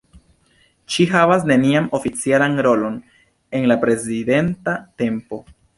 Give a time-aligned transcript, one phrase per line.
[0.93, 2.99] Ŝi havas nenian oficialan rolon
[3.59, 5.45] en la prezidenta tempo.